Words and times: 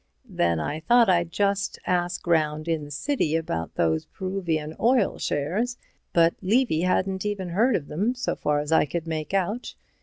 Then 0.27 0.59
I 0.59 0.79
thought 0.79 1.09
I'd 1.09 1.31
just 1.31 1.77
ask 1.85 2.25
'round 2.25 2.67
in 2.67 2.85
the 2.85 2.89
City 2.89 3.35
about 3.35 3.75
those 3.75 4.05
Peruvian 4.07 4.75
Oil 4.79 5.19
shares, 5.19 5.77
but 6.11 6.33
Levy 6.41 6.81
hadn't 6.81 7.23
even 7.23 7.49
heard 7.49 7.75
of 7.75 7.85
them, 7.87 8.15
so 8.15 8.35
far 8.35 8.57
as 8.57 8.71
I 8.71 8.85
could 8.87 9.05
make 9.05 9.31
out. 9.35 9.75